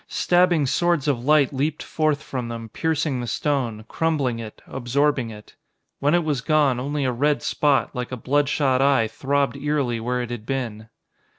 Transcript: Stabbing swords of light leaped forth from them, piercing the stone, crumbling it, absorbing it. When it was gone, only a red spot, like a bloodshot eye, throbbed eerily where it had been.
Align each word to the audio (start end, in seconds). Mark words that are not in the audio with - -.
Stabbing 0.07 0.65
swords 0.65 1.07
of 1.07 1.23
light 1.23 1.53
leaped 1.53 1.83
forth 1.83 2.23
from 2.23 2.47
them, 2.47 2.69
piercing 2.69 3.21
the 3.21 3.27
stone, 3.27 3.85
crumbling 3.87 4.39
it, 4.39 4.63
absorbing 4.65 5.29
it. 5.29 5.55
When 5.99 6.15
it 6.15 6.23
was 6.23 6.41
gone, 6.41 6.79
only 6.79 7.05
a 7.05 7.11
red 7.11 7.43
spot, 7.43 7.93
like 7.93 8.11
a 8.11 8.17
bloodshot 8.17 8.81
eye, 8.81 9.07
throbbed 9.07 9.55
eerily 9.57 9.99
where 9.99 10.23
it 10.23 10.31
had 10.31 10.47
been. 10.47 10.89